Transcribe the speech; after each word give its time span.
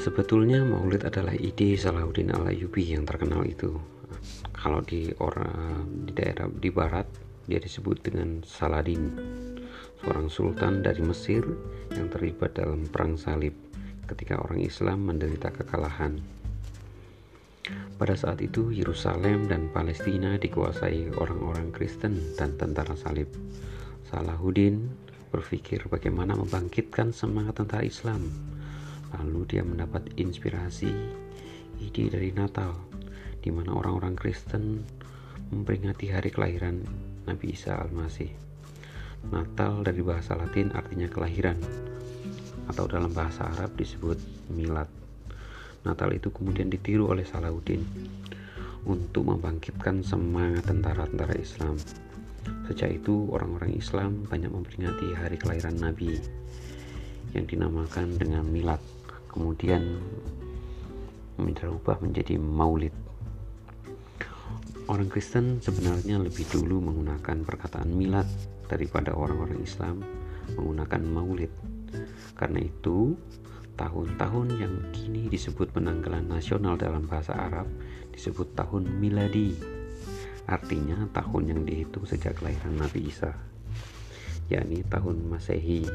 Sebetulnya 0.00 0.64
Maulid 0.64 1.04
adalah 1.04 1.36
ide 1.36 1.76
Salahuddin 1.76 2.32
Al-Ayyubi 2.32 2.96
yang 2.96 3.04
terkenal 3.04 3.44
itu. 3.44 3.76
Kalau 4.56 4.80
di 4.80 5.12
orang 5.20 5.84
di 6.08 6.12
daerah 6.16 6.48
di 6.48 6.72
barat 6.72 7.04
dia 7.44 7.60
disebut 7.60 8.00
dengan 8.00 8.40
Saladin, 8.40 9.12
seorang 10.00 10.32
sultan 10.32 10.80
dari 10.80 11.04
Mesir 11.04 11.44
yang 11.92 12.08
terlibat 12.08 12.56
dalam 12.56 12.88
perang 12.88 13.20
salib 13.20 13.52
ketika 14.08 14.40
orang 14.40 14.64
Islam 14.64 15.04
menderita 15.04 15.52
kekalahan. 15.52 16.16
Pada 18.00 18.16
saat 18.16 18.40
itu 18.40 18.72
Yerusalem 18.72 19.52
dan 19.52 19.68
Palestina 19.68 20.40
dikuasai 20.40 21.12
orang-orang 21.20 21.76
Kristen 21.76 22.16
dan 22.40 22.56
tentara 22.56 22.96
salib. 22.96 23.28
Salahuddin 24.08 24.88
berpikir 25.30 25.86
bagaimana 25.86 26.34
membangkitkan 26.34 27.14
semangat 27.14 27.62
tentara 27.62 27.86
Islam 27.86 28.26
Lalu 29.18 29.40
dia 29.50 29.62
mendapat 29.66 30.06
inspirasi 30.14 30.90
ide 31.82 32.04
dari 32.12 32.30
Natal, 32.30 32.76
di 33.42 33.50
mana 33.50 33.74
orang-orang 33.74 34.14
Kristen 34.14 34.86
memperingati 35.50 36.12
hari 36.14 36.30
kelahiran 36.30 36.86
Nabi 37.26 37.56
Isa 37.56 37.74
Al-Masih. 37.74 38.30
Natal 39.34 39.82
dari 39.82 40.00
bahasa 40.00 40.38
Latin 40.38 40.70
artinya 40.72 41.10
kelahiran, 41.10 41.58
atau 42.70 42.86
dalam 42.86 43.10
bahasa 43.10 43.50
Arab 43.50 43.74
disebut 43.74 44.16
milad. 44.54 44.86
Natal 45.82 46.12
itu 46.14 46.30
kemudian 46.30 46.70
ditiru 46.70 47.10
oleh 47.10 47.26
Salahuddin 47.26 47.82
untuk 48.86 49.26
membangkitkan 49.26 50.06
semangat 50.06 50.70
tentara-tentara 50.70 51.34
Islam. 51.34 51.76
Sejak 52.70 53.02
itu, 53.02 53.26
orang-orang 53.34 53.74
Islam 53.74 54.22
banyak 54.30 54.46
memperingati 54.46 55.10
hari 55.18 55.34
kelahiran 55.34 55.74
Nabi 55.82 56.22
yang 57.34 57.50
dinamakan 57.50 58.14
dengan 58.14 58.46
milad. 58.46 58.78
Kemudian 59.26 59.98
dirubah 61.80 61.98
menjadi 61.98 62.38
maulid. 62.38 62.94
Orang 64.86 65.10
Kristen 65.10 65.58
sebenarnya 65.58 66.22
lebih 66.22 66.46
dulu 66.46 66.78
menggunakan 66.78 67.42
perkataan 67.42 67.90
milad 67.90 68.26
daripada 68.70 69.18
orang-orang 69.18 69.58
Islam 69.66 70.06
menggunakan 70.54 71.02
maulid. 71.10 71.50
Karena 72.38 72.62
itu 72.62 73.18
tahun-tahun 73.74 74.46
yang 74.62 74.74
kini 74.94 75.26
disebut 75.26 75.74
penanggalan 75.74 76.28
nasional 76.28 76.78
dalam 76.78 77.08
bahasa 77.08 77.34
Arab 77.34 77.66
disebut 78.12 78.52
tahun 78.52 78.86
miladi 79.00 79.79
artinya 80.50 81.06
tahun 81.14 81.54
yang 81.54 81.62
dihitung 81.62 82.02
sejak 82.04 82.42
kelahiran 82.42 82.74
Nabi 82.74 83.06
Isa 83.06 83.30
yakni 84.50 84.82
tahun 84.90 85.22
Masehi 85.30 85.86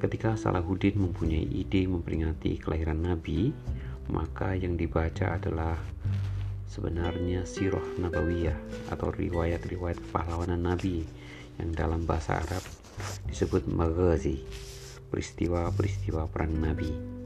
Ketika 0.00 0.32
Salahuddin 0.32 0.96
mempunyai 0.96 1.44
ide 1.44 1.84
memperingati 1.84 2.56
kelahiran 2.56 3.04
Nabi, 3.04 3.52
maka 4.08 4.56
yang 4.56 4.72
dibaca 4.72 5.36
adalah 5.36 5.76
sebenarnya 6.64 7.44
sirah 7.44 7.84
nabawiyah 8.00 8.56
atau 8.88 9.12
riwayat-riwayat 9.12 10.00
pahlawanan 10.08 10.72
Nabi 10.72 11.04
yang 11.60 11.76
dalam 11.76 12.08
bahasa 12.08 12.40
Arab 12.40 12.64
disebut 13.28 13.68
maghazi, 13.68 14.40
peristiwa-peristiwa 15.12 16.32
perang 16.32 16.56
Nabi. 16.56 17.19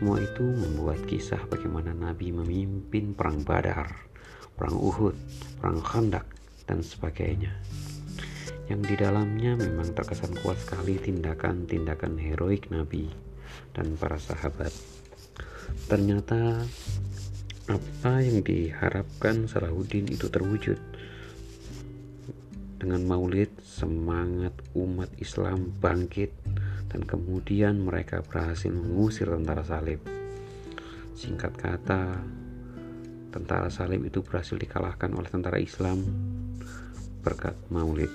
Semua 0.00 0.16
itu 0.16 0.40
membuat 0.40 1.04
kisah 1.04 1.44
bagaimana 1.52 1.92
Nabi 1.92 2.32
memimpin 2.32 3.12
perang 3.12 3.44
Badar, 3.44 4.08
perang 4.56 4.80
Uhud, 4.80 5.12
perang 5.60 5.84
Khandak, 5.84 6.24
dan 6.64 6.80
sebagainya 6.80 7.52
yang 8.70 8.86
di 8.86 8.94
dalamnya 8.94 9.58
memang 9.58 9.90
terkesan 9.92 10.40
kuat 10.40 10.54
sekali 10.62 10.94
tindakan-tindakan 10.96 12.16
heroik 12.16 12.70
Nabi 12.70 13.10
dan 13.74 13.98
para 13.98 14.14
sahabat. 14.14 14.70
Ternyata 15.90 16.62
apa 17.66 18.12
yang 18.22 18.46
diharapkan 18.46 19.50
Salahuddin 19.50 20.06
itu 20.06 20.30
terwujud. 20.30 20.78
Dengan 22.80 23.04
maulid, 23.04 23.52
semangat 23.60 24.56
umat 24.72 25.12
Islam 25.20 25.74
bangkit 25.82 26.32
dan 26.90 27.06
kemudian 27.06 27.78
mereka 27.78 28.20
berhasil 28.26 28.68
mengusir 28.68 29.30
tentara 29.30 29.62
salib. 29.62 30.02
Singkat 31.14 31.54
kata, 31.54 32.18
tentara 33.30 33.70
salib 33.70 34.02
itu 34.04 34.20
berhasil 34.26 34.58
dikalahkan 34.58 35.14
oleh 35.14 35.30
tentara 35.30 35.62
Islam 35.62 36.02
berkat 37.22 37.54
maulid. 37.70 38.10